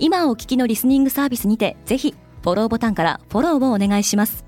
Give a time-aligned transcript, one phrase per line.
[0.00, 4.44] 今お聞きのリスニングサービスにてぜひフォローボタンからフォローをお願いします。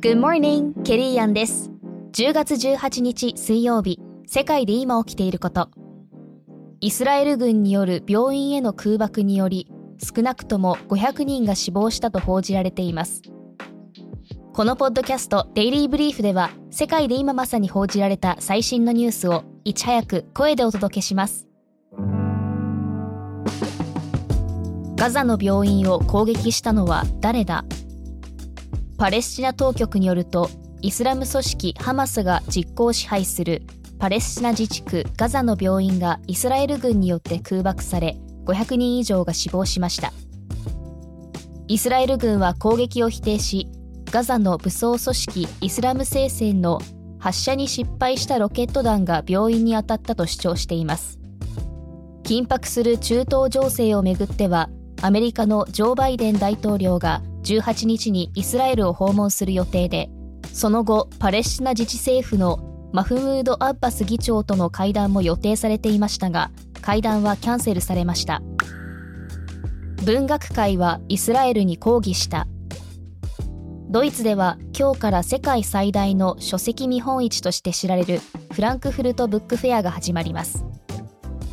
[0.00, 1.70] Good morning, ケリーアンです。
[2.12, 5.70] 10月18日水曜日世界で今起きていること。
[6.80, 13.22] イスラエル軍による病院への空爆により少なくとも500人が死亡したと報じられています
[14.54, 21.48] このポッドキャストデイリーブリーフでは世界で今まさに報じられた最新のニュースをいち早く声でお届けします。
[24.94, 27.64] ガザの病院を攻撃したのは誰だ？
[28.96, 30.48] パレスチナ当局によると
[30.82, 33.62] イスラム組織ハマスが実効支配する
[33.98, 40.12] パレスチナ自治区ガザの病院がイスラエル軍によって空爆され500人以上が死亡しました。
[41.66, 43.68] イスラエル軍は攻撃を否定し
[44.10, 46.80] ガザの武装組織イスラム聖戦の
[47.18, 51.18] 発射に失敗したロケット弾が病院に当たったと主張しています。
[52.22, 54.70] 緊迫する中東情勢をめぐっては
[55.02, 60.08] アメリカのジョー・バイデン大統領が18日にイスラエルを訪問する予定で
[60.52, 68.40] その後パレスチナ自治政府のマフムード・アッバス議長との会談も予定されていましたが会談はキャンセルされました。
[70.04, 72.46] 文学界はイスラエルに抗議した。
[73.94, 78.18] ドイツでは今日から世界最大の書籍見本市として知られる
[78.50, 80.64] フランクフルトブックフェアが始まります。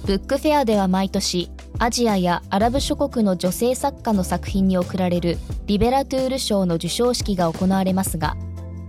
[0.08, 5.38] ブックフェアでは毎年アジアやアラブ諸国の女性作家の作品に贈られる
[5.68, 8.36] リベラトゥール賞の授賞式が行われますが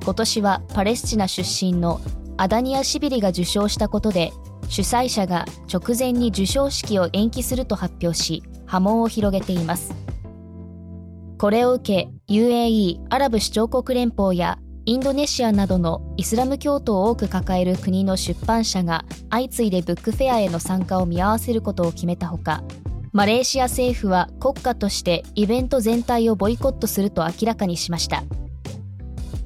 [0.03, 2.01] 今年はパレスチナ出身の
[2.39, 4.33] アダニア・シビリが受賞したことで
[4.71, 9.93] 主催者が直前に授賞式を延期すると発表し波紋を広げています。
[11.43, 22.63] これを受け UAE アラブ首長国連邦やインドネシアなどのイスラム教徒を多く抱える国の出版社が相次いでブックフェアへの参加を見合わせることを決めたほか
[23.11, 28.23] マレーシア政府は国家としてイベント全体をボイコットすると明らかにしました。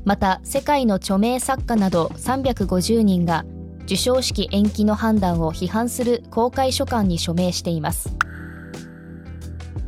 [0.04, 3.46] また世界の著名作家など350人が
[3.84, 8.15] 授賞式延期の判断を批判する公開書簡に署名しています。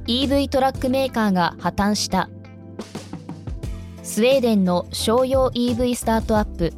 [0.09, 2.31] EV トラックメーカーが破綻した。
[4.03, 6.73] スウェーデンの商用 EV スタートアップ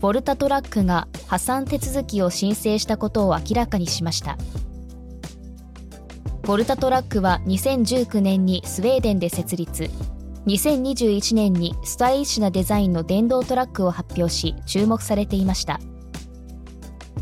[0.00, 4.36] ボルタトラックが破産手続きを申請したことを明らかにしました。
[6.42, 9.88] ボルタトラックは2019年にスウェーデンで設立。
[10.46, 15.78] 2021年にスタイリッシュなデザインの電動トラックを発表し注目されていました。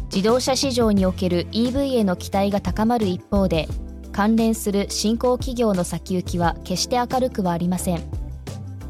[0.04, 3.68] 自動車市場における EV への期待が高まる一方で
[4.20, 8.02] 関連する新興企業の先行きは決して明るくはありません。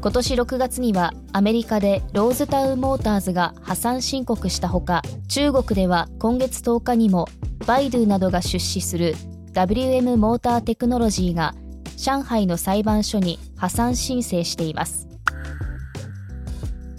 [0.01, 7.29] 今年6月にはアメリカでローズタウンモーターズが破産申告したほか中国では今月10日にも
[7.65, 9.15] バイドゥなどが出資する
[9.53, 11.55] WM モーターテクノロジーが
[11.95, 15.07] 上海の裁判所に破産申請しています。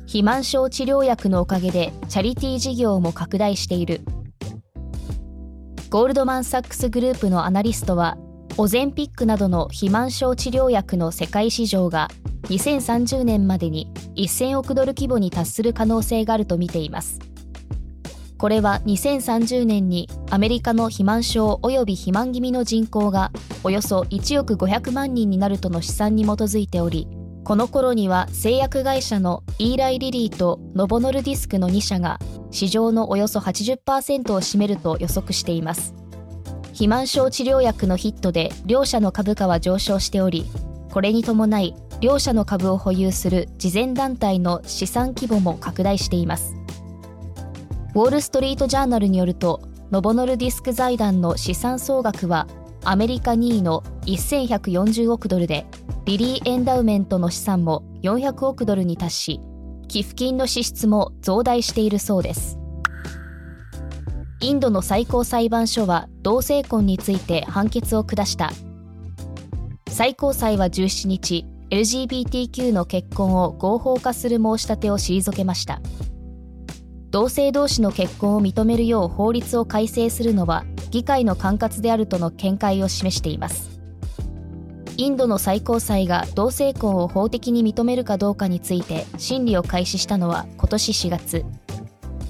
[0.07, 4.01] 肥満症治療薬のおかげでチャリティー事業も拡大している。
[5.93, 8.17] ゴールドマン・サックスグループのアナリストは
[8.57, 12.09] オゼンピックなどの肥満症治療薬の世界市場が
[12.45, 17.19] 2030年までに1000億ドル規模に達する可能性があると見ています。
[18.39, 23.31] これは2030年にアメリカの肥満症及び肥満気味の人口が
[23.63, 27.07] およそ1億500万人になるとの試算に基づいており
[27.45, 32.21] この頃には製薬会社のイーライ・リリーとノボノルディスクの2社が
[32.53, 35.95] 市場のおよそ80%を占めると予測しています。
[36.67, 40.47] 肥満症治療薬のヒットで両社の株価は上昇しており
[40.91, 46.55] これに伴い両社の株を保有する慈善団体の資産規模も拡大しています。
[47.95, 49.61] ウォール・ストリート・ジャーナルによると
[49.91, 52.47] ノボノルディスク財団の資産総額は
[52.85, 55.67] アメリカ2位の1140億ドルで
[56.05, 59.41] リリー・エンダウメントの資産も400億ドルに達し
[59.87, 62.59] 寄付金の支出も増大しているそうです。
[64.41, 68.51] インドの最高裁判所は同性婚について判決を下した。
[69.89, 75.81] 最高裁は17日 LGBTQ の結婚を合法化する申し立てを退けました。
[77.11, 83.81] 同性同士の結婚を認めるよう法律を改正するのは議会の管轄であるとの見解を示しています。
[84.99, 91.45] インドの最高裁が同性婚を法的に認めるかどうかについて審理を開始したのは今年4月。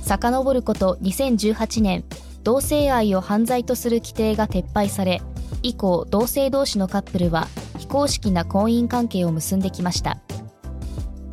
[0.00, 2.04] 遡ること2018年
[2.44, 5.22] 同性愛を犯罪とする規定が撤廃され
[5.62, 7.48] 以降同性同士のカップルは
[7.78, 10.18] 非公式な婚姻関係を結んできました。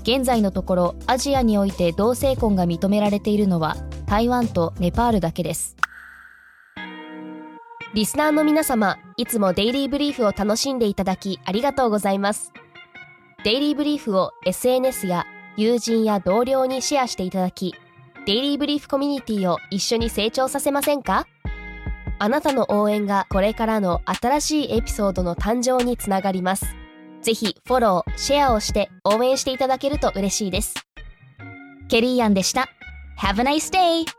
[0.01, 3.75] 現在のところアジアにおいて同性婚が認められているのは
[4.07, 5.75] 台湾とネパールだけです。
[7.95, 12.53] リスナーの皆様いつもデイリーブリーフを楽しんでいただきありがとうございます
[13.43, 15.25] デイリーブリーフを SNS や
[15.57, 17.73] 友人や同僚にシェアしていただき
[18.25, 21.25] デイリーブリーフコミュニティを一緒に成長させませんか？
[22.19, 26.75] あなたの応援がこれからの新しいエピソードの誕生につながります。
[27.21, 30.75] ぜひフォロー、シェアをして応援していただけると嬉しいです。
[31.87, 32.69] ケリーアンでした。
[33.17, 34.18] Have a nice day!